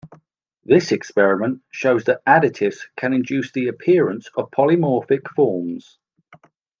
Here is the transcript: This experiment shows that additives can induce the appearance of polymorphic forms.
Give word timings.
This 0.65 0.91
experiment 0.91 1.61
shows 1.69 2.05
that 2.05 2.25
additives 2.25 2.79
can 2.97 3.13
induce 3.13 3.51
the 3.51 3.67
appearance 3.67 4.29
of 4.35 4.49
polymorphic 4.49 5.27
forms. 5.35 5.99